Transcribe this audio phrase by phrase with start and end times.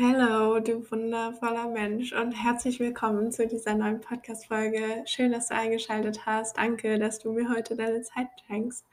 [0.00, 5.02] Hallo, du wundervoller Mensch und herzlich willkommen zu dieser neuen Podcast-Folge.
[5.06, 6.56] Schön, dass du eingeschaltet hast.
[6.56, 8.86] Danke, dass du mir heute deine Zeit schenkst.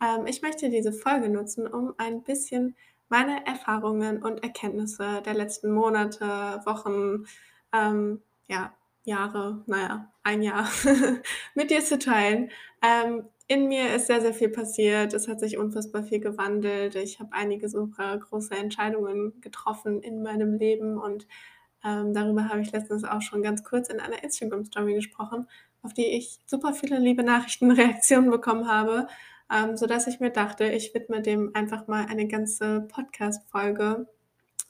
[0.00, 2.76] Ähm, ich möchte diese Folge nutzen, um ein bisschen
[3.08, 7.26] meine Erfahrungen und Erkenntnisse der letzten Monate, Wochen,
[7.72, 10.68] ähm, ja, Jahre, naja, ein Jahr
[11.56, 12.52] mit dir zu teilen.
[12.80, 15.12] Ähm, in mir ist sehr, sehr viel passiert.
[15.12, 16.94] Es hat sich unfassbar viel gewandelt.
[16.94, 21.26] Ich habe einige super große Entscheidungen getroffen in meinem Leben und
[21.84, 25.46] ähm, darüber habe ich letztens auch schon ganz kurz in einer Instagram-Story gesprochen,
[25.82, 29.06] auf die ich super viele liebe Nachrichten, Reaktionen bekommen habe,
[29.52, 34.08] ähm, sodass ich mir dachte, ich widme dem einfach mal eine ganze Podcast-Folge,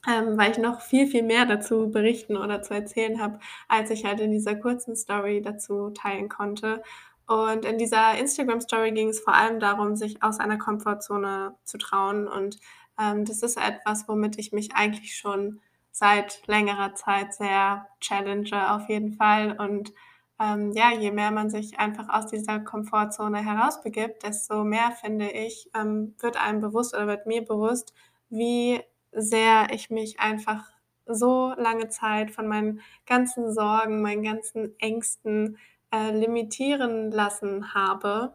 [0.07, 3.39] ähm, weil ich noch viel, viel mehr dazu berichten oder zu erzählen habe,
[3.69, 6.83] als ich halt in dieser kurzen Story dazu teilen konnte.
[7.27, 12.27] Und in dieser Instagram-Story ging es vor allem darum, sich aus einer Komfortzone zu trauen.
[12.27, 12.57] Und
[12.99, 15.59] ähm, das ist etwas, womit ich mich eigentlich schon
[15.91, 19.55] seit längerer Zeit sehr challenge, auf jeden Fall.
[19.57, 19.93] Und
[20.39, 25.69] ähm, ja, je mehr man sich einfach aus dieser Komfortzone herausbegibt, desto mehr, finde ich,
[25.75, 27.93] ähm, wird einem bewusst oder wird mir bewusst,
[28.29, 28.81] wie
[29.13, 30.65] sehr ich mich einfach
[31.05, 35.57] so lange Zeit von meinen ganzen Sorgen, meinen ganzen Ängsten
[35.95, 38.33] äh, limitieren lassen habe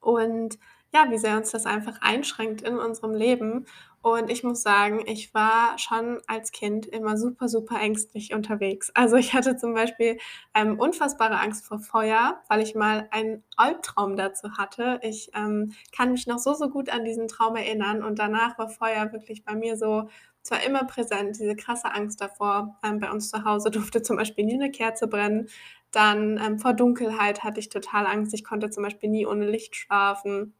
[0.00, 0.58] und
[0.94, 3.66] ja, wie sehr uns das einfach einschränkt in unserem Leben.
[4.02, 8.90] Und ich muss sagen, ich war schon als Kind immer super, super ängstlich unterwegs.
[8.94, 10.18] Also ich hatte zum Beispiel
[10.54, 14.98] ähm, unfassbare Angst vor Feuer, weil ich mal einen Albtraum dazu hatte.
[15.02, 18.68] Ich ähm, kann mich noch so, so gut an diesen Traum erinnern und danach war
[18.68, 20.08] Feuer wirklich bei mir so
[20.42, 22.76] zwar immer präsent, diese krasse Angst davor.
[22.84, 25.48] Ähm, bei uns zu Hause durfte zum Beispiel nie eine Kerze brennen.
[25.92, 28.34] Dann ähm, vor Dunkelheit hatte ich total Angst.
[28.34, 30.54] Ich konnte zum Beispiel nie ohne Licht schlafen.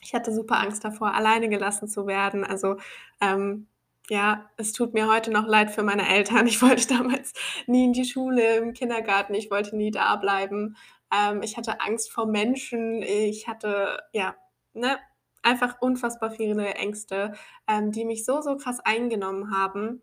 [0.00, 2.44] Ich hatte super Angst davor, alleine gelassen zu werden.
[2.44, 2.76] Also
[3.20, 3.68] ähm,
[4.08, 6.46] ja, es tut mir heute noch leid für meine Eltern.
[6.46, 7.32] Ich wollte damals
[7.66, 9.34] nie in die Schule, im Kindergarten.
[9.34, 10.76] Ich wollte nie da bleiben.
[11.12, 13.02] Ähm, ich hatte Angst vor Menschen.
[13.02, 14.34] Ich hatte, ja,
[14.74, 14.98] ne,
[15.42, 17.34] einfach unfassbar viele Ängste,
[17.68, 20.02] ähm, die mich so, so krass eingenommen haben.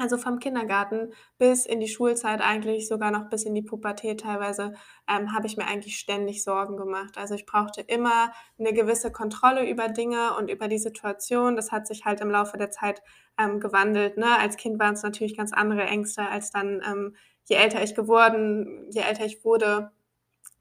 [0.00, 4.74] Also vom Kindergarten bis in die Schulzeit, eigentlich sogar noch bis in die Pubertät teilweise,
[5.08, 7.18] ähm, habe ich mir eigentlich ständig Sorgen gemacht.
[7.18, 11.56] Also ich brauchte immer eine gewisse Kontrolle über Dinge und über die Situation.
[11.56, 13.02] Das hat sich halt im Laufe der Zeit
[13.38, 14.16] ähm, gewandelt.
[14.18, 14.38] Ne?
[14.38, 17.16] Als Kind waren es natürlich ganz andere Ängste als dann, ähm,
[17.46, 19.90] je älter ich geworden, je älter ich wurde,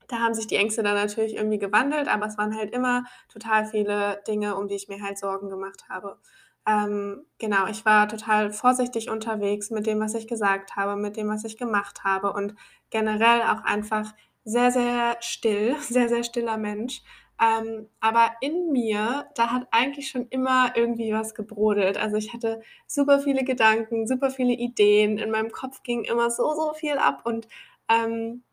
[0.07, 3.65] da haben sich die Ängste dann natürlich irgendwie gewandelt, aber es waren halt immer total
[3.65, 6.17] viele Dinge, um die ich mir halt Sorgen gemacht habe.
[6.67, 11.29] Ähm, genau, ich war total vorsichtig unterwegs mit dem, was ich gesagt habe, mit dem,
[11.29, 12.55] was ich gemacht habe und
[12.89, 14.13] generell auch einfach
[14.43, 17.01] sehr, sehr still, sehr, sehr stiller Mensch.
[17.39, 21.97] Ähm, aber in mir, da hat eigentlich schon immer irgendwie was gebrodelt.
[21.97, 25.19] Also ich hatte super viele Gedanken, super viele Ideen.
[25.19, 27.47] In meinem Kopf ging immer so, so viel ab und
[27.89, 28.43] ähm,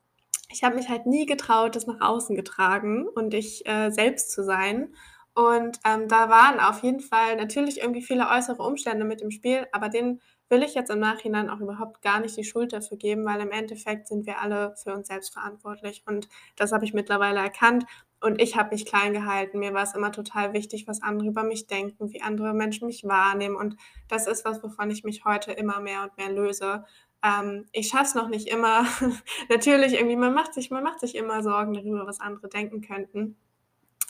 [0.51, 4.45] ich habe mich halt nie getraut, das nach außen getragen und ich äh, selbst zu
[4.45, 4.95] sein.
[5.35, 9.67] Und ähm, da waren auf jeden Fall natürlich irgendwie viele äußere Umstände mit dem Spiel,
[9.73, 13.25] aber denen will ich jetzt im Nachhinein auch überhaupt gar nicht die Schuld dafür geben,
[13.25, 16.05] weil im Endeffekt sind wir alle für uns selbst verantwortlich.
[16.07, 17.85] Und das habe ich mittlerweile erkannt.
[18.21, 19.59] Und ich habe mich klein gehalten.
[19.59, 23.05] Mir war es immer total wichtig, was andere über mich denken, wie andere Menschen mich
[23.05, 23.57] wahrnehmen.
[23.57, 23.77] Und
[24.09, 26.85] das ist was, wovon ich mich heute immer mehr und mehr löse.
[27.25, 28.87] Ähm, ich schaffe es noch nicht immer.
[29.49, 33.37] Natürlich, irgendwie, man macht, sich, man macht sich immer Sorgen darüber, was andere denken könnten.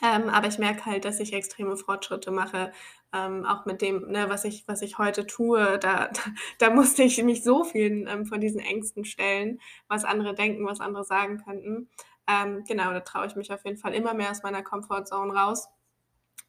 [0.05, 2.73] Ähm, aber ich merke halt, dass ich extreme Fortschritte mache,
[3.15, 5.79] ähm, auch mit dem, ne, was ich, was ich heute tue.
[5.79, 6.21] Da, da,
[6.59, 10.81] da musste ich mich so vielen ähm, von diesen Ängsten stellen, was andere denken, was
[10.81, 11.89] andere sagen könnten.
[12.29, 15.69] Ähm, genau, da traue ich mich auf jeden Fall immer mehr aus meiner Comfortzone raus.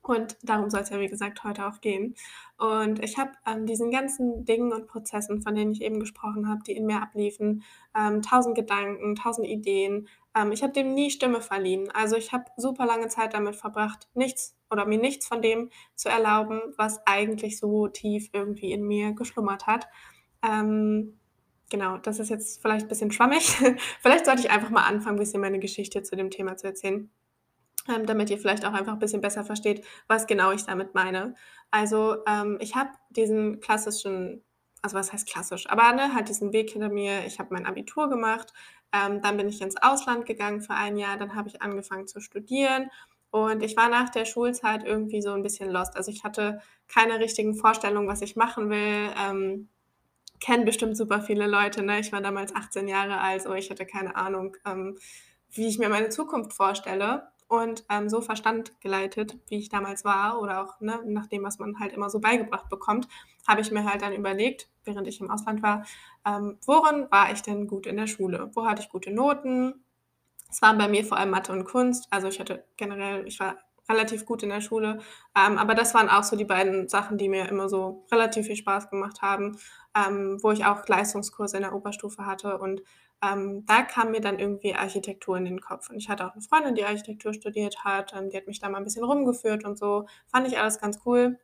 [0.01, 2.15] Und darum soll es ja, wie gesagt, heute auch gehen.
[2.57, 6.61] Und ich habe an diesen ganzen Dingen und Prozessen, von denen ich eben gesprochen habe,
[6.63, 7.63] die in mir abliefen,
[7.97, 10.07] ähm, tausend Gedanken, tausend Ideen.
[10.35, 11.89] Ähm, ich habe dem nie Stimme verliehen.
[11.91, 16.09] Also ich habe super lange Zeit damit verbracht, nichts oder mir nichts von dem zu
[16.09, 19.87] erlauben, was eigentlich so tief irgendwie in mir geschlummert hat.
[20.43, 21.19] Ähm,
[21.69, 23.55] genau, das ist jetzt vielleicht ein bisschen schwammig.
[24.01, 27.09] vielleicht sollte ich einfach mal anfangen, ein bisschen meine Geschichte zu dem Thema zu erzählen
[27.87, 31.35] ähm, damit ihr vielleicht auch einfach ein bisschen besser versteht, was genau ich damit meine.
[31.71, 34.43] Also ähm, ich habe diesen klassischen,
[34.81, 37.25] also was heißt klassisch, aber ne, halt diesen Weg hinter mir.
[37.25, 38.53] Ich habe mein Abitur gemacht,
[38.95, 42.21] ähm, dann bin ich ins Ausland gegangen für ein Jahr, dann habe ich angefangen zu
[42.21, 42.89] studieren
[43.35, 45.97] und ich war nach der Schulzeit irgendwie so ein bisschen lost.
[45.97, 49.09] Also ich hatte keine richtigen Vorstellungen, was ich machen will.
[49.21, 49.67] Ähm,
[50.39, 51.83] kennen bestimmt super viele Leute.
[51.83, 51.99] Ne?
[51.99, 54.97] Ich war damals 18 Jahre alt, so ich hatte keine Ahnung, ähm,
[55.51, 57.27] wie ich mir meine Zukunft vorstelle.
[57.47, 61.59] Und ähm, so Verstand geleitet, wie ich damals war oder auch ne, nach dem, was
[61.59, 63.07] man halt immer so beigebracht bekommt,
[63.47, 65.85] habe ich mir halt dann überlegt, während ich im Ausland war,
[66.25, 68.49] ähm, worin war ich denn gut in der Schule?
[68.53, 69.85] Wo hatte ich gute Noten?
[70.49, 72.07] Es waren bei mir vor allem Mathe und Kunst.
[72.09, 73.57] Also ich hatte generell, ich war
[73.89, 74.99] relativ gut in der Schule.
[75.35, 78.55] Ähm, aber das waren auch so die beiden Sachen, die mir immer so relativ viel
[78.55, 79.59] Spaß gemacht haben,
[79.95, 82.57] ähm, wo ich auch Leistungskurse in der Oberstufe hatte.
[82.57, 82.81] Und
[83.23, 85.89] ähm, da kam mir dann irgendwie Architektur in den Kopf.
[85.89, 88.13] Und ich hatte auch eine Freundin, die Architektur studiert hat.
[88.15, 90.07] Ähm, die hat mich da mal ein bisschen rumgeführt und so.
[90.27, 91.39] Fand ich alles ganz cool.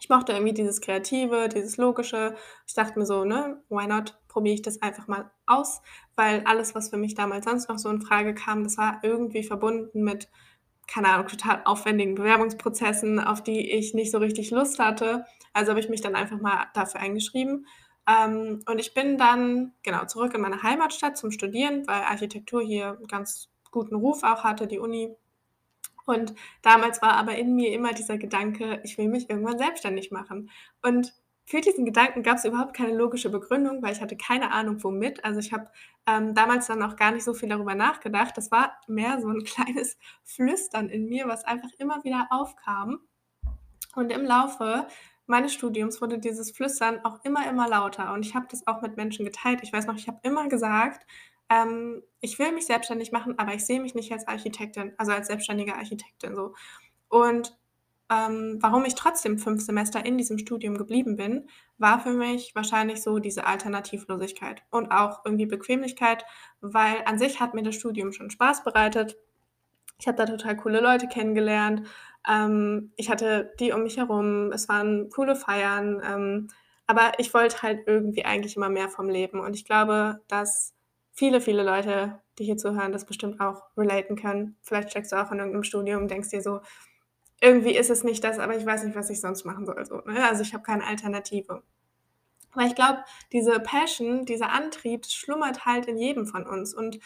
[0.00, 2.34] Ich mochte irgendwie dieses Kreative, dieses Logische.
[2.66, 4.18] Ich dachte mir so, ne, why not?
[4.28, 5.82] Probiere ich das einfach mal aus,
[6.16, 9.42] weil alles, was für mich damals sonst noch so in Frage kam, das war irgendwie
[9.42, 10.30] verbunden mit,
[10.86, 15.26] keine Ahnung, total aufwendigen Bewerbungsprozessen, auf die ich nicht so richtig Lust hatte.
[15.52, 17.66] Also habe ich mich dann einfach mal dafür eingeschrieben
[18.08, 22.98] ähm, und ich bin dann, genau, zurück in meine Heimatstadt zum Studieren, weil Architektur hier
[23.00, 25.14] 'n ganz guten Ruf auch hatte, die Uni.
[26.06, 30.50] Und damals war aber in mir immer dieser Gedanke: „Ich will mich irgendwann selbstständig machen.“
[30.82, 31.14] Und
[31.46, 35.24] für diesen Gedanken gab's überhaupt keine logische Begründung, weil ich hatte keine Ahnung womit.
[35.24, 35.68] Also, ich habe,
[36.06, 38.36] ähm, damals dann auch gar nicht so viel darüber nachgedacht.
[38.36, 43.00] Das war mehr so 'n kleines Flüstern in mir, was einfach immer wieder aufkam.
[43.94, 44.86] Und im Laufe
[45.30, 48.96] meines Studiums wurde dieses Flüstern auch immer, immer lauter und ich habe das auch mit
[48.96, 49.60] Menschen geteilt.
[49.62, 51.06] Ich weiß noch, ich habe immer gesagt,
[51.48, 55.28] ähm, ich will mich selbstständig machen, aber ich sehe mich nicht als Architektin, also als
[55.28, 56.54] selbstständige Architektin so.
[57.08, 57.56] Und
[58.10, 61.48] ähm, warum ich trotzdem fünf Semester in diesem Studium geblieben bin,
[61.78, 66.24] war für mich wahrscheinlich so diese Alternativlosigkeit und auch irgendwie Bequemlichkeit,
[66.60, 69.16] weil an sich hat mir das Studium schon Spaß bereitet.
[70.00, 71.86] Ich habe da total coole Leute kennengelernt.
[72.28, 74.52] Ähm, ich hatte die um mich herum.
[74.52, 76.02] Es waren coole Feiern.
[76.04, 76.48] Ähm,
[76.86, 79.38] aber ich wollte halt irgendwie eigentlich immer mehr vom Leben.
[79.40, 80.74] Und ich glaube, dass
[81.12, 84.56] viele, viele Leute, die hier zuhören, das bestimmt auch relaten können.
[84.62, 86.60] Vielleicht steckst du auch in irgendeinem Studium und denkst dir so,
[87.40, 89.84] irgendwie ist es nicht das, aber ich weiß nicht, was ich sonst machen soll.
[89.86, 90.28] So, ne?
[90.28, 91.62] Also ich habe keine Alternative.
[92.54, 96.74] Weil ich glaube, diese Passion, dieser Antrieb schlummert halt in jedem von uns.
[96.74, 96.98] Und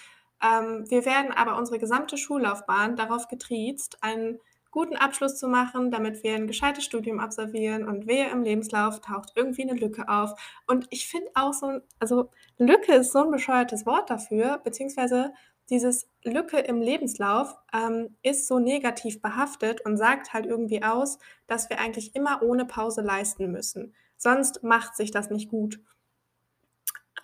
[0.43, 4.41] ähm, wir werden aber unsere gesamte Schullaufbahn darauf getriezt, einen
[4.75, 9.33] guten Abschluss zu machen, damit wir ein gescheites Studium absolvieren und wehe im Lebenslauf taucht
[9.37, 10.33] irgendwie eine Lücke auf.
[10.67, 15.33] Und ich finde auch so 'n also, Lücke ist so ein bescheuertes Wort dafür, beziehungsweise
[15.71, 21.71] dieses Lücke im Lebenslauf, ähm, ist so negativ behaftet und sagt halt irgendwie aus, dass
[21.71, 23.95] wir eigentlich immer ohne Pause leisten müssen.
[24.19, 25.81] Sonst macht sich das nicht gut.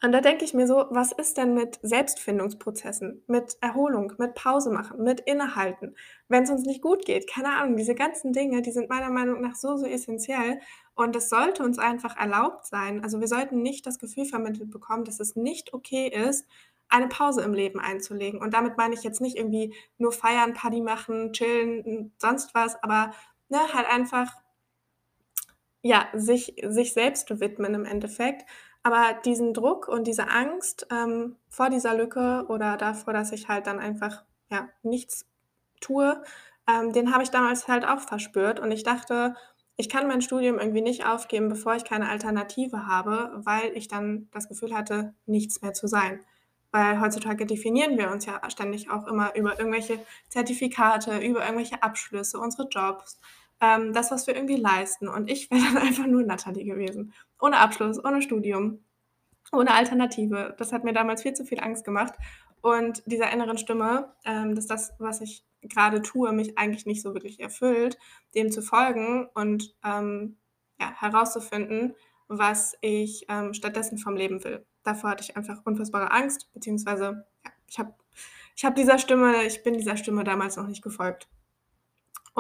[0.02, 4.70] Und da denke ich mir so: „Was ist denn mit Selbstfindungsprozessen, mit Erholung, mit Pause
[4.70, 5.94] machen, mit Innehalten,
[6.29, 9.41] wenn es uns nicht gut geht?“ Keine Ahnung, diese ganzen Dinge, die sind meiner Meinung
[9.43, 10.61] nach so, so essenziell
[10.94, 13.02] und es sollte uns einfach erlaubt sein.
[13.05, 16.46] Also, wir sollten nicht das Gefühl vermittelt bekommen, dass es nicht okay ist,
[16.88, 18.41] eine Pause im Leben einzulegen.
[18.41, 23.12] Und damit meine ich jetzt nicht irgendwie nur feiern, Party machen, chillen, sonst was, aber,
[23.49, 24.32] ne, halt einfach
[25.82, 28.44] ja, sich sich selbst widmen im Endeffekt.
[28.82, 33.67] Aber diesen Druck und diese Angst, ähm, vor dieser Lücke oder davor, dass ich halt
[33.67, 35.27] dann einfach, ja, nichts
[35.81, 36.23] tue,
[36.67, 39.35] ähm, den habe ich damals halt auch verspürt und ich dachte,
[39.77, 44.29] ich kann mein Studium irgendwie nicht aufgeben, bevor ich keine Alternative habe, weil ich dann
[44.31, 46.21] das Gefühl hatte, nichts mehr zu sein.
[46.71, 49.99] Weil heutzutage definieren wir uns ja ständig auch immer über irgendwelche
[50.29, 53.19] Zertifikate, über irgendwelche Abschlüsse, unsere Jobs,
[53.61, 55.08] ähm, das, was wir irgendwie leisten.
[55.08, 57.13] Und ich wäre dann einfach nur Natalie gewesen.
[57.41, 58.84] Ohne Abschluss, ohne Studium,
[59.53, 60.55] ohne Alternative.
[60.58, 62.15] Das hat mir damals viel zu viel Angst gemacht.
[62.63, 67.15] Und dieser inneren Stimme, ähm, dass das, was ich gerade tue, mich eigentlich nicht so
[67.15, 67.99] wirklich erfüllt,
[68.34, 70.37] dem zu folgen und ähm,
[70.79, 71.94] ja, herauszufinden,
[72.29, 74.65] was ich ähm, stattdessen vom Leben will.
[74.82, 77.94] Davor hatte ich einfach unfassbare Angst, beziehungsweise ja, ich habe
[78.56, 81.29] ich hab dieser Stimme, ich bin dieser Stimme damals noch nicht gefolgt.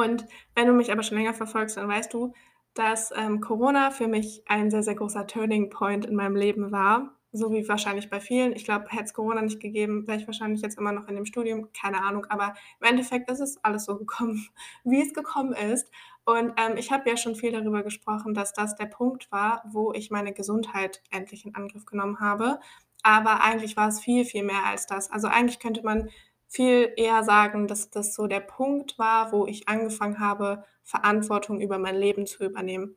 [0.00, 2.32] Und wenn du mich aber schon länger verfolgst, dann weißt du,
[2.74, 7.16] dass, ähm, Corona für mich ein sehr, sehr großer Turning Point in meinem Leben war,
[7.32, 8.52] so wie wahrscheinlich bei vielen.
[8.52, 11.26] Ich glaube, hätte es Corona nicht gegeben, wäre ich wahrscheinlich jetzt immer noch in dem
[11.26, 14.48] Studium, keine Ahnung, aber im Endeffekt ist es alles so gekommen,
[14.84, 15.90] wie es gekommen ist.
[16.24, 19.92] Und, ähm, ich habe ja schon viel darüber gesprochen, dass das der Punkt war, wo
[19.92, 22.60] ich meine Gesundheit endlich in Angriff genommen habe.
[23.02, 25.10] Aber eigentlich war es viel, viel mehr als das.
[25.10, 26.10] Also, eigentlich könnte man
[26.50, 31.78] viel eher sagen, dass das so der Punkt war, wo ich angefangen habe, Verantwortung über
[31.78, 32.96] mein Leben zu übernehmen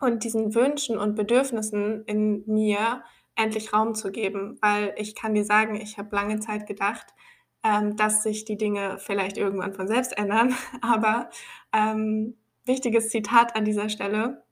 [0.00, 3.04] und diesen Wünschen und Bedürfnissen in mir
[3.36, 4.58] endlich Raum zu geben.
[4.60, 7.06] Weil ich kann dir sagen, ich habe lange Zeit gedacht,
[7.62, 10.54] ähm, dass sich die Dinge vielleicht irgendwann von selbst ändern.
[10.82, 11.30] Aber
[11.72, 14.44] ähm, wichtiges Zitat an dieser Stelle.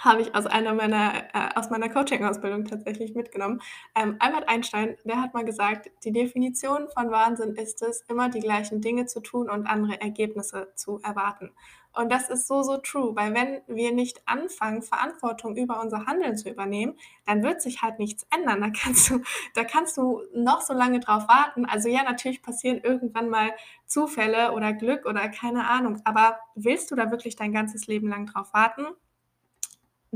[0.00, 3.60] Habe ich aus einer meiner äh, aus meiner Coaching-Ausbildung tatsächlich mitgenommen.
[3.94, 8.40] Ähm, Albert Einstein, der hat mal gesagt: „Die Definition von Wahnsinn ist es, immer die
[8.40, 11.52] gleichen Dinge zu tun und andere Ergebnisse zu erwarten.“
[11.92, 16.36] Und das ist so, so true, weil wenn wir nicht anfangen, Verantwortung über unser Handeln
[16.36, 18.60] zu übernehmen, dann wird sich halt nichts ändern.
[18.60, 19.20] Da kannst du
[19.54, 21.66] da kannst du noch so lange drauf warten.
[21.66, 23.52] Also ja, natürlich passieren irgendwann mal
[23.86, 28.26] Zufälle oder Glück oder keine Ahnung, aber willst du da wirklich dein ganzes Leben lang
[28.26, 28.86] drauf warten?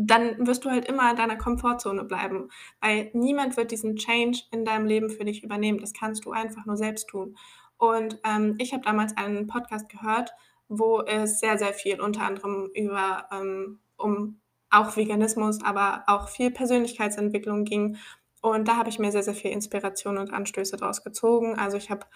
[0.07, 2.51] Dann wirst du halt immer in deiner Komfortzone bleiben,
[2.81, 5.81] weil niemand wird diesen Change in deinem Leben für dich übernehmen.
[5.81, 7.37] Das kannst du einfach nur selbst tun.
[7.79, 10.31] Und ähm, ich habe damals einen Podcast gehört,
[10.69, 14.41] wo es sehr, sehr viel unter anderem über ähm, um
[14.71, 17.97] auch Veganismus, aber auch viel Persönlichkeitsentwicklung ging.
[18.41, 21.59] Und da habe ich mir sehr, sehr viel Inspiration und Anstöße draus gezogen.
[21.59, 22.07] Also ich habe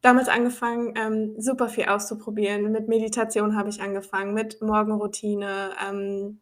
[0.00, 2.72] damals angefangen, ähm, super viel auszuprobieren.
[2.72, 6.40] Mit Meditation habe ich angefangen, mit Morgenroutine, ähm,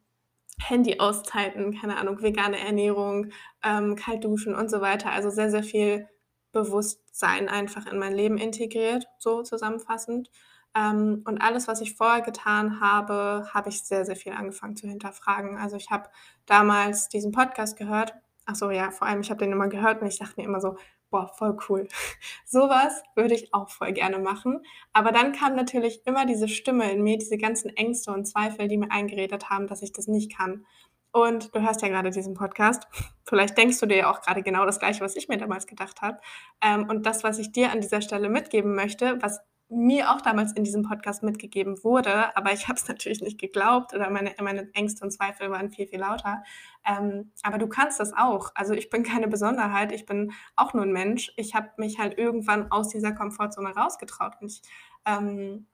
[0.62, 3.28] Handy-Auszeiten, keine Ahnung, vegane Ernährung,
[3.64, 5.10] ähm, kalt duschen und so weiter.
[5.12, 6.08] Also sehr, sehr viel
[6.52, 10.30] Bewusstsein einfach in mein Leben integriert, so zusammenfassend.
[10.74, 14.86] Ähm, und alles, was ich vorher getan habe, habe ich sehr, sehr viel angefangen zu
[14.86, 15.58] hinterfragen.
[15.58, 16.08] Also ich habe
[16.46, 18.14] damals diesen Podcast gehört.
[18.46, 20.60] Ach so, ja, vor allem, ich habe den immer gehört und ich dachte mir immer
[20.60, 20.76] so,
[21.10, 21.88] boah, voll cool.
[22.46, 24.62] Sowas würde ich auch voll gerne machen.
[24.92, 28.78] Aber dann kam natürlich immer diese Stimme in mir, diese ganzen Ängste und Zweifel, die
[28.78, 30.64] mir eingeredet haben, dass ich das nicht kann.
[31.12, 32.86] Und du hörst ja gerade diesen Podcast.
[33.24, 36.02] Vielleicht denkst du dir ja auch gerade genau das Gleiche, was ich mir damals gedacht
[36.02, 36.18] habe.
[36.62, 40.52] Ähm, und das, was ich dir an dieser Stelle mitgeben möchte, was mir auch damals
[40.52, 44.68] in diesem Podcast mitgegeben wurde, aber ich habe es natürlich nicht geglaubt oder meine, meine
[44.74, 46.42] Ängste und Zweifel waren viel, viel lauter.
[46.86, 48.50] Ähm, aber du kannst das auch.
[48.54, 51.32] Also ich bin keine Besonderheit, ich bin auch nur ein Mensch.
[51.36, 54.62] Ich habe mich halt irgendwann aus dieser Komfortzone rausgetraut und ich
[55.06, 55.66] ähm,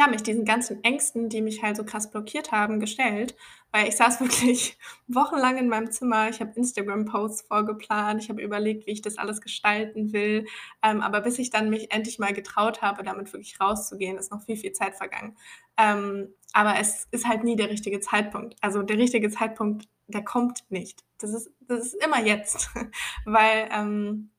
[0.00, 3.36] ja, mich diesen ganzen Ängsten, die mich halt so krass blockiert haben, gestellt,
[3.70, 4.78] weil ich saß wirklich
[5.08, 6.30] wochenlang in meinem Zimmer.
[6.30, 10.46] Ich habe Instagram-Posts vorgeplant, ich habe überlegt, wie ich das alles gestalten will.
[10.82, 14.42] Ähm, aber bis ich dann mich endlich mal getraut habe, damit wirklich rauszugehen, ist noch
[14.42, 15.36] viel, viel Zeit vergangen.
[15.76, 18.56] Ähm, aber es ist halt nie der richtige Zeitpunkt.
[18.62, 21.04] Also der richtige Zeitpunkt, der kommt nicht.
[21.18, 22.70] Das ist, das ist immer jetzt.
[23.26, 24.30] weil ähm,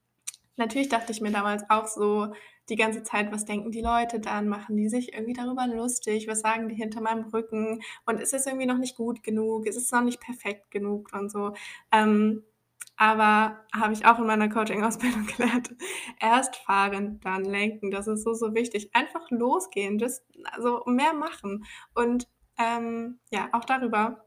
[0.55, 2.33] natürlich dachte ich mir damals auch so,
[2.71, 4.47] die ganze Zeit, was denken die Leute dann?
[4.47, 6.27] Machen die sich irgendwie darüber lustig?
[6.27, 7.81] Was sagen die hinter meinem Rücken?
[8.05, 9.67] Und ist es irgendwie noch nicht gut genug?
[9.67, 11.53] Ist es noch nicht perfekt genug und so?
[11.91, 12.43] Ähm,
[12.95, 15.75] aber habe ich auch in meiner Coaching-Ausbildung gelernt.
[16.19, 17.91] Erst fahren, dann lenken.
[17.91, 18.91] Das ist so, so wichtig.
[18.93, 21.65] Einfach losgehen, just, also mehr machen.
[21.93, 24.25] Und ähm, ja, auch darüber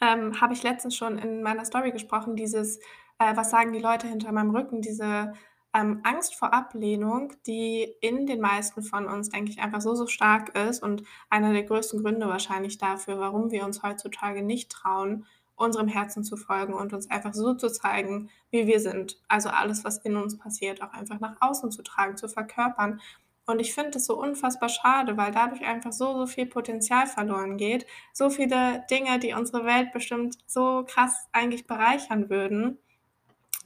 [0.00, 2.78] ähm, habe ich letztens schon in meiner Story gesprochen, dieses,
[3.18, 5.32] äh, was sagen die Leute hinter meinem Rücken, diese
[5.76, 10.06] ähm, Angst vor Ablehnung, die in den meisten von uns, denke ich, einfach so, so
[10.06, 15.26] stark ist und einer der größten Gründe wahrscheinlich dafür, warum wir uns heutzutage nicht trauen,
[15.54, 19.20] unserem Herzen zu folgen und uns einfach so zu zeigen, wie wir sind.
[19.28, 23.00] Also alles, was in uns passiert, auch einfach nach außen zu tragen, zu verkörpern.
[23.46, 27.58] Und ich finde es so unfassbar schade, weil dadurch einfach so, so viel Potenzial verloren
[27.58, 27.86] geht.
[28.12, 32.78] So viele Dinge, die unsere Welt bestimmt so krass eigentlich bereichern würden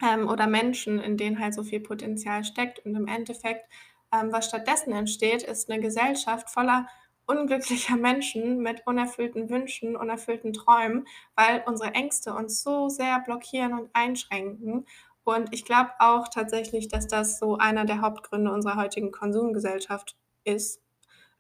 [0.03, 2.85] ähm, oder Menschen, in denen halt so viel Potenzial steckt.
[2.85, 3.67] Und im Endeffekt,
[4.13, 6.87] ähm, was stattdessen entsteht, ist eine Gesellschaft voller
[7.27, 13.91] unglücklicher Menschen mit unerfüllten Wünschen, unerfüllten Träumen, weil unsere Ängste uns so sehr blockieren und
[13.93, 14.87] einschränken.
[15.25, 20.83] Und ich glaube auch tatsächlich, dass das so einer der Hauptgründe unserer heutigen Konsumgesellschaft ist,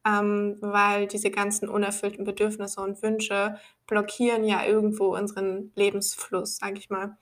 [0.06, 6.90] ähm, weil diese ganzen unerfüllten Bedürfnisse und Wünsche blockieren ja irgendwo unseren Lebensfluss, sage ich
[6.90, 7.18] mal.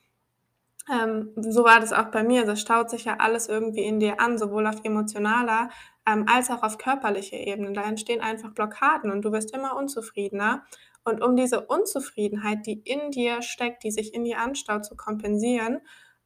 [0.91, 2.45] Ähm, so war das auch bei mir.
[2.45, 5.71] Das staut sich ja alles irgendwie in dir an, sowohl auf emotionaler
[6.07, 7.73] ähm, als auch auf körperlicher Ebene.
[7.73, 10.65] Da entstehen einfach Blockaden und du wirst immer unzufriedener.
[11.05, 15.81] Und um diese Unzufriedenheit, die in dir steckt, die sich in dir anstaut, zu kompensieren,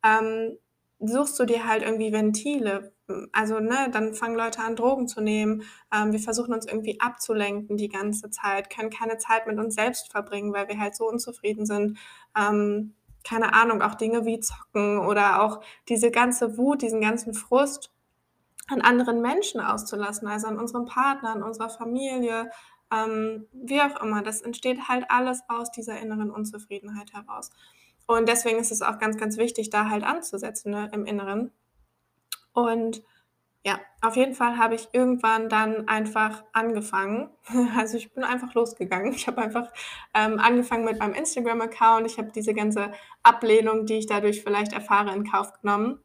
[0.05, 0.59] ähm,
[0.99, 2.93] suchst du dir halt irgendwie Ventile.
[3.33, 5.65] Also, ne, dann fangen Leute an, Drogen zu nehmen.
[5.93, 10.11] Ähm, wir versuchen uns irgendwie abzulenken die ganze Zeit, können keine Zeit mit uns selbst
[10.11, 11.99] verbringen, weil wir halt so unzufrieden sind.
[12.39, 17.91] Ähm, keine Ahnung, auch Dinge wie Zocken oder auch diese ganze Wut, diesen ganzen Frust
[18.69, 22.51] an anderen Menschen auszulassen, also an unserem Partner, an unserer Familie,
[22.93, 24.23] ähm, wie auch immer.
[24.23, 27.51] Das entsteht halt alles aus dieser inneren Unzufriedenheit heraus.
[28.07, 31.53] Und deswegen ist es auch ganz, ganz wichtig, da halt anzusetzen ne, im Inneren.
[32.53, 33.03] Und
[33.65, 37.31] ja, auf jeden Fall habe ich irgendwann dann einfach angefangen.
[37.77, 39.13] Also ich bin einfach losgegangen.
[39.13, 39.69] Ich habe einfach
[40.15, 42.07] ähm, angefangen mit meinem Instagram-Account.
[42.07, 42.93] Ich habe diese ganze
[43.23, 46.01] Ablehnung, die ich dadurch vielleicht erfahre, in Kauf genommen,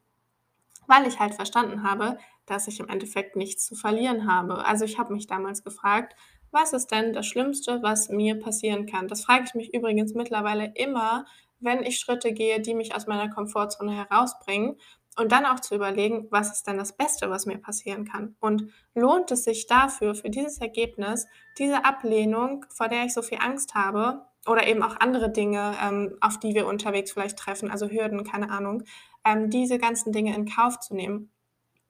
[0.86, 4.66] weil ich halt verstanden habe, dass ich im Endeffekt nichts zu verlieren habe.
[4.66, 6.16] Also ich habe mich damals gefragt,
[6.52, 9.08] was ist denn das Schlimmste, was mir passieren kann?
[9.08, 11.26] Das frage ich mich übrigens mittlerweile immer,
[11.60, 14.78] wenn ich Schritte gehe, die mich aus meiner Komfortzone herausbringen.
[15.18, 18.36] Und dann auch zu überlegen, was ist denn das Beste, was mir passieren kann?
[18.40, 23.40] Und lohnt es sich dafür, für dieses Ergebnis, diese Ablehnung, vor der ich so viel
[23.42, 27.90] Angst habe, oder eben auch andere Dinge, ähm, auf die wir unterwegs vielleicht treffen, also
[27.90, 28.84] Hürden, keine Ahnung,
[29.26, 31.32] ähm, diese ganzen Dinge in Kauf zu nehmen?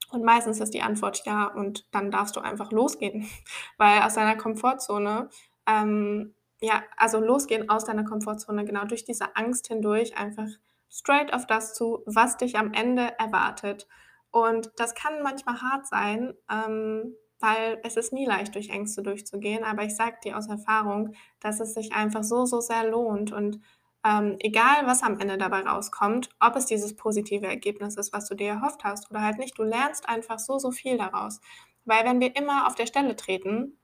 [0.10, 3.28] Und meistens ist die Antwort ja, und dann darfst du einfach losgehen,
[3.78, 5.30] weil aus deiner Komfortzone
[5.68, 10.48] ähm, ja, also losgehen aus deiner Komfortzone, genau durch diese Angst hindurch, einfach
[10.90, 13.88] straight auf das zu, was dich am Ende erwartet.
[14.32, 19.64] Und das kann manchmal hart sein, ähm, weil es ist nie leicht, durch Ängste durchzugehen.
[19.64, 23.32] Aber ich sage dir aus Erfahrung, dass es sich einfach so, so sehr lohnt.
[23.32, 23.60] Und
[24.06, 28.36] ähm, egal, was am Ende dabei rauskommt, ob es dieses positive Ergebnis ist, was du
[28.36, 31.40] dir erhofft hast oder halt nicht, du lernst einfach so, so viel daraus.
[31.86, 33.78] Weil wenn wir immer auf der Stelle treten,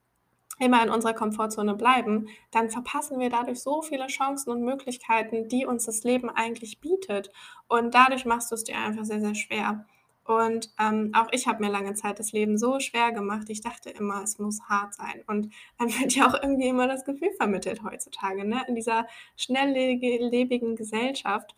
[0.60, 5.66] immer in unserer Komfortzone bleiben, dann verpassen wir dadurch so viele Chancen und Möglichkeiten, die
[5.66, 7.32] uns das Leben eigentlich bietet.
[7.68, 9.86] Und dadurch machst du es dir einfach sehr, sehr schwer.
[10.26, 13.50] Und ähm, auch ich habe mir lange Zeit das Leben so schwer gemacht.
[13.50, 15.24] Ich dachte immer, es muss hart sein.
[15.28, 18.62] Und dann wird ja auch irgendwie immer das Gefühl vermittelt heutzutage, ne?
[18.68, 21.56] in dieser schnelllebigen Gesellschaft.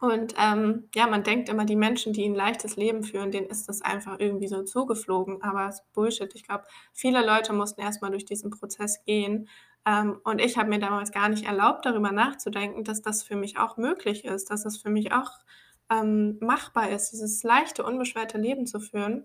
[0.00, 3.68] Und ähm, ja, man denkt immer, die Menschen, die ein leichtes Leben führen, denen ist
[3.68, 5.42] das einfach irgendwie so zugeflogen.
[5.42, 6.34] Aber es ist Bullshit.
[6.34, 9.48] Ich glaube, viele Leute mussten erstmal durch diesen Prozess gehen.
[9.84, 13.58] Ähm, und ich habe mir damals gar nicht erlaubt, darüber nachzudenken, dass das für mich
[13.58, 15.30] auch möglich ist, dass das für mich auch
[15.90, 19.24] ähm, machbar ist, dieses leichte, unbeschwerte Leben zu führen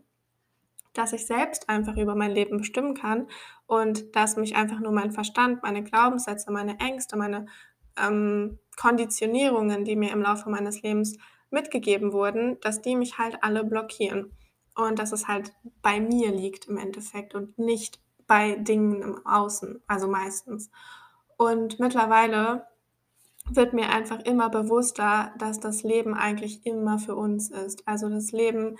[0.94, 3.27] dass ich selbst einfach über mein Leben bestimmen kann
[3.65, 7.48] und dass mich einfach nur mein Verstand, meine Glaubenssätze, meine Ängste, meine
[7.98, 11.18] ähm, Konditionierungen, die mir im Laufe meines Lebens
[11.50, 14.32] mitgegeben wurden, dass die mich halt alle blockieren.
[14.76, 19.84] Und dass es halt bei mir liegt im Endeffekt und nicht bei Dingen im Außen,
[19.86, 20.72] also meistens.
[21.38, 22.66] Und mittlerweile
[23.50, 27.88] wird mir einfach immer bewusster, dass das Leben eigentlich immer für uns ist.
[27.88, 28.78] Also das Leben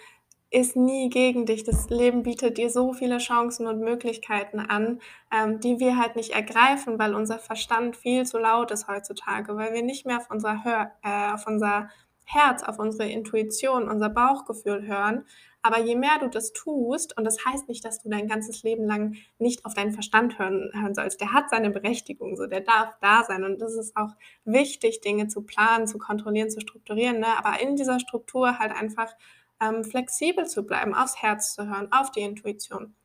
[0.54, 1.64] ist nie gegen dich.
[1.64, 6.30] Das Leben bietet dir so viele Chancen und Möglichkeiten an, ähm, die wir halt nicht
[6.30, 10.64] ergreifen, weil unser Verstand viel zu laut ist heutzutage, weil wir nicht mehr auf unser,
[10.64, 11.90] Hör äh, auf unser
[12.26, 15.26] Herz, auf unsere Intuition, unser Bauchgefühl hören.
[15.64, 18.86] Aber je mehr du das tust, und das heißt nicht, dass du dein ganzes Leben
[18.86, 22.96] lang nicht auf deinen Verstand hören, hören sollst, der hat seine Berechtigung, so der darf
[23.02, 23.44] da sein.
[23.44, 24.12] Und das ist auch
[24.46, 27.20] wichtig, Dinge zu planen, zu kontrollieren, zu strukturieren.
[27.20, 27.28] Ne?
[27.38, 29.16] Aber in dieser Struktur halt einfach
[29.62, 32.96] ähm, flexibel zu bleiben, aufs Herz zu hören, auf die Intuition,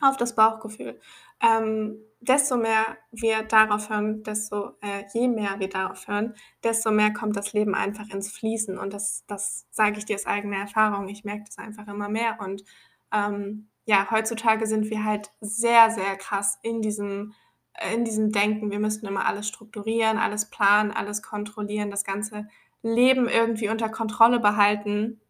[0.00, 1.00] auf das Bauchgefühl.
[1.42, 6.34] Ähm, desto mehr wir darauf hören, desto äh, je mehr wir darauf hören,
[6.64, 8.78] desto mehr kommt das Leben einfach ins Fließen.
[8.78, 11.08] Und das, das sage ich dir aus eigener Erfahrung.
[11.08, 12.38] Ich merke das einfach immer mehr.
[12.40, 12.64] Und
[13.12, 17.34] ähm, ja, heutzutage sind wir halt sehr, sehr krass in diesem,
[17.74, 18.70] äh, in diesem Denken.
[18.70, 22.48] Wir müssten immer alles strukturieren, alles planen, alles kontrollieren, das ganze
[22.82, 25.20] Leben irgendwie unter Kontrolle behalten.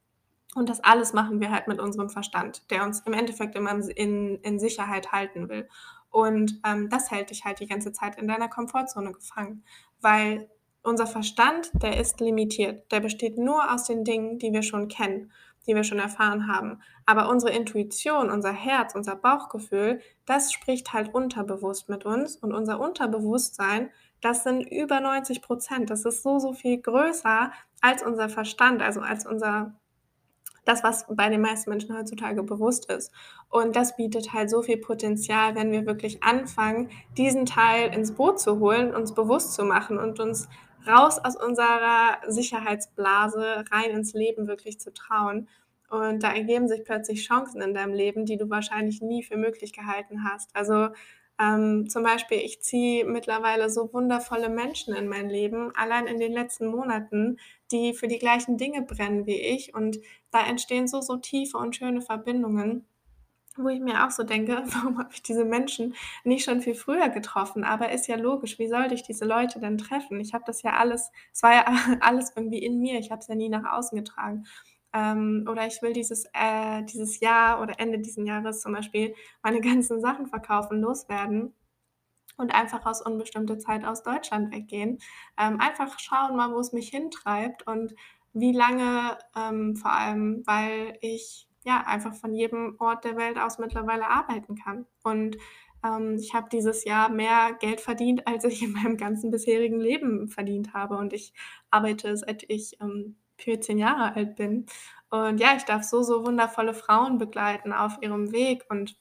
[0.56, 4.36] Und das alles machen wir halt mit unserem Verstand, der uns im Endeffekt immer in,
[4.36, 5.68] in Sicherheit halten will.
[6.08, 9.64] Und ähm, das hält dich halt die ganze Zeit in deiner Komfortzone gefangen,
[10.00, 10.48] weil
[10.82, 12.90] unser Verstand, der ist limitiert.
[12.90, 15.30] Der besteht nur aus den Dingen, die wir schon kennen,
[15.66, 16.80] die wir schon erfahren haben.
[17.04, 22.36] Aber unsere Intuition, unser Herz, unser Bauchgefühl, das spricht halt unterbewusst mit uns.
[22.36, 23.90] Und unser Unterbewusstsein,
[24.22, 25.90] das sind über 90 Prozent.
[25.90, 29.74] Das ist so, so viel größer als unser Verstand, also als unser
[30.66, 33.12] das, was bei den meisten Menschen heutzutage bewusst ist.
[33.48, 38.38] Und das bietet halt so viel Potenzial, wenn wir wirklich anfangen, diesen Teil ins Boot
[38.38, 40.48] zu holen, uns bewusst zu machen und uns
[40.87, 45.48] raus aus unserer Sicherheitsblase rein ins Leben wirklich zu trauen.
[45.88, 49.72] Und da ergeben sich plötzlich Chancen in deinem Leben, die du wahrscheinlich nie für möglich
[49.72, 50.55] gehalten hast.
[50.55, 50.88] Also
[51.38, 56.33] ähm, zum Beispiel, ich ziehe mittlerweile so wundervolle Menschen in mein Leben, allein in den
[56.33, 57.38] letzten Monaten,
[57.70, 59.75] die für die gleichen Dinge brennen wie ich.
[59.75, 59.99] Und
[60.31, 62.87] da entstehen so, so tiefe und schöne Verbindungen,
[63.57, 65.94] wo ich mir auch so denke, warum habe ich diese Menschen
[66.25, 67.64] nicht schon viel früher getroffen?
[67.64, 70.20] Aber ist ja logisch, wie sollte ich diese Leute denn treffen?
[70.20, 71.64] Ich habe das ja alles, es war ja
[72.01, 74.46] alles irgendwie in mir, ich habe es ja nie nach außen getragen.
[74.96, 79.61] Ähm, oder ich will dieses, äh, dieses Jahr oder Ende dieses Jahres zum Beispiel meine
[79.61, 81.54] ganzen Sachen verkaufen, loswerden
[82.38, 84.98] und einfach aus unbestimmter Zeit aus Deutschland weggehen.
[85.38, 87.94] Ähm, einfach schauen mal, wo es mich hintreibt und
[88.32, 93.59] wie lange, ähm, vor allem, weil ich ja einfach von jedem Ort der Welt aus
[93.59, 94.87] mittlerweile arbeiten kann.
[95.02, 95.37] Und
[95.85, 100.28] ähm, ich habe dieses Jahr mehr Geld verdient, als ich in meinem ganzen bisherigen Leben
[100.28, 100.96] verdient habe.
[100.96, 101.35] Und ich
[101.70, 104.66] arbeite, seit ich ähm, 14 Jahre alt bin.
[105.11, 108.96] Und ja, ich darf so, so wundervolle Frauen begleiten auf ihrem Weg und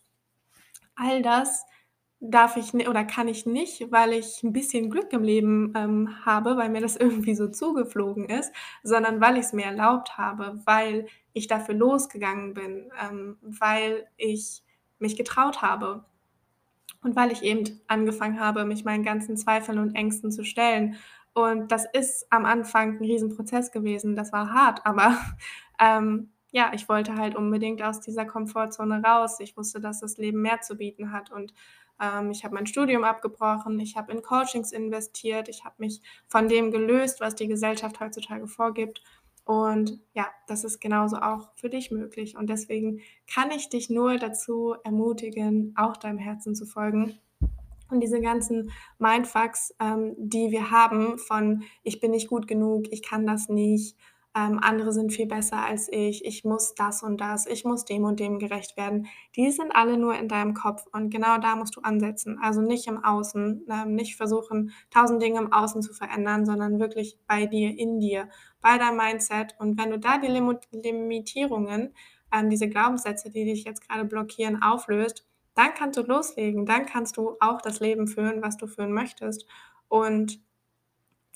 [0.95, 1.65] all das
[2.21, 6.57] darf ich oder kann ich nicht, weil ich 'n bisschen Glück im Leben, ähm, habe,
[6.57, 8.51] weil mir das irgendwie so zugeflogen ist,
[8.83, 14.63] sondern weil ich's mir erlaubt habe, weil ich dafür losgegangen bin, ähm, weil ich
[14.99, 16.05] mich getraut habe
[17.03, 20.95] und weil ich eben angefangen habe, mich meinen ganzen Zweifeln und Ängsten zu stellen.
[21.35, 24.15] Und das ist am Anfang 'n Riesenprozess gewesen.
[24.15, 25.17] Das war hart, aber,
[25.79, 29.39] ähm, ja, ich wollte halt unbedingt aus dieser Komfortzone raus.
[29.41, 31.53] Ich wusste, dass das Leben mehr zu bieten hat und,
[32.01, 36.47] ähm, ich habe mein Studium abgebrochen, ich habe in Coachings investiert, ich habe mich von
[36.47, 39.01] dem gelöst, was die Gesellschaft heutzutage vorgibt.
[39.45, 42.35] Und ja, das ist genauso auch für dich möglich.
[42.37, 47.19] Und deswegen kann ich dich nur dazu ermutigen, auch deinem Herzen zu folgen
[47.89, 53.03] und diese ganzen Mindfucks, ähm, die wir haben von: „Ich bin nicht gut genug, ich
[53.03, 53.95] kann das nicht,
[54.37, 58.03] ähm, andere sind viel besser als ich, ich muss das und das, ich muss dem
[58.03, 61.75] und dem gerecht werden“, die sind alle nur in deinem Kopf und genau da musst
[61.77, 62.37] du ansetzen.
[62.41, 67.17] Also, nicht im Außen, ähm, nicht versuchen, 1.000 Dinge im Außen zu verändern, sondern wirklich
[67.27, 68.29] bei dir, in dir,
[68.61, 69.55] bei deinem Mindset.
[69.59, 71.93] Und wenn du da die Limut Limitierungen,
[72.33, 76.65] ähm, diese Glaubenssätze, die dich jetzt grade blockieren, auflöst, dann kannst du loslegen.
[76.65, 79.45] Dann kannst du auch das Leben führen, was du führen möchtest
[79.87, 80.39] und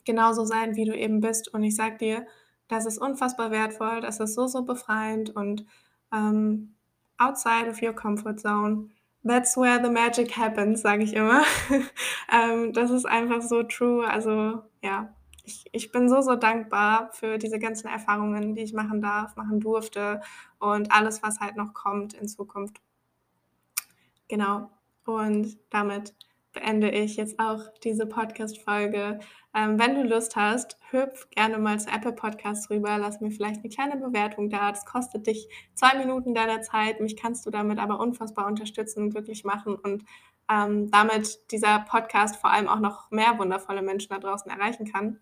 [0.06, 1.54] genauso sein, wie du eben bist.
[1.54, 2.28] Und ich sage dir,
[2.68, 5.66] das ist unfassbar wertvoll, das ist so, so befreiend und,
[6.14, 6.76] ähm,
[7.18, 8.90] outside of your comfort zone,
[9.24, 11.44] that's where the magic happens, sage ich immer.
[12.32, 14.08] Ähm, das ist einfach so true.
[14.08, 19.02] Also, ja, ich ich bin so, so dankbar für diese ganzen Erfahrungen, die ich machen
[19.02, 20.22] darf, machen durfte
[20.60, 22.80] und alles, was halt noch kommt in Zukunft.
[24.30, 24.70] Genau.
[25.06, 26.14] Und damit
[26.54, 29.20] beende ich jetzt auch diese Podcast-Folge.
[29.56, 33.64] Ähm, wenn du Lust hast, hüpf gerne mal zu Apple Podcasts rüber, lass mir vielleicht
[33.64, 34.70] 'ne kleine Bewertung da.
[34.72, 37.02] Das kostet dich 2 Minuten deiner Zeit.
[37.02, 40.04] Mich kannst du damit aber unfassbar unterstützen und glücklich machen und,
[40.52, 45.20] ähm, damit dieser Podcast vor allem auch noch mehr wundervolle Menschen da draußen erreichen kann.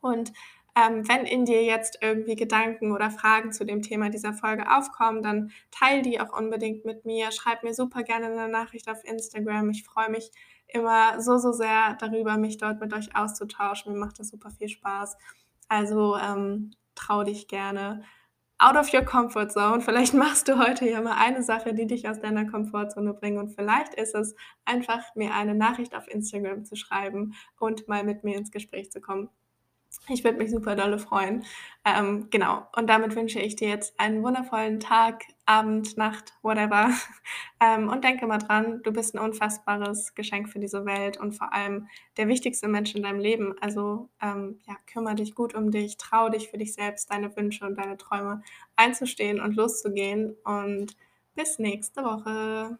[0.00, 0.32] Und,
[0.76, 5.22] ähm, wenn in dir jetzt irgendwie Gedanken oder Fragen zu dem Thema dieser Folge aufkommen,
[5.22, 7.32] dann teile die auch unbedingt mit mir.
[7.32, 9.70] Schreib mir super gerne 'ne Nachricht auf Instagram.
[9.70, 10.30] Ich freue mich
[10.68, 13.92] immer so, so sehr darüber, mich dort mit euch auszutauschen.
[13.92, 15.16] Mir macht das super viel Spaß.
[15.68, 18.02] Also, ähm, trau dich gerne
[18.58, 19.80] out of your comfort zone.
[19.80, 23.48] Vielleicht machst du heute ja mal eine Sache, die dich aus deiner Komfortzone bringt und
[23.50, 24.34] vielleicht ist es
[24.66, 29.00] einfach, mir eine Nachricht auf Instagram zu schreiben und mal mit mir ins Gespräch zu
[29.00, 29.30] kommen.
[30.08, 31.44] Ich würde mich super dolle freuen.
[31.84, 32.66] Ähm, genau.
[32.76, 36.90] Und damit wünsche ich dir jetzt einen wundervollen Tag, Abend, Nacht, whatever.
[37.62, 41.52] Ähm, und denke immer dran, du bist 'n unfassbares Geschenk für diese Welt und vor
[41.52, 43.54] allem der wichtigste Mensch in deinem Leben.
[43.60, 47.66] Also, ähm, ja, kümmere dich gut um dich, trau dich für dich selbst, deine Wünsche
[47.66, 48.40] und deine Träume
[48.76, 50.96] einzustehen und loszugehen und
[51.34, 52.78] bis nächste Woche.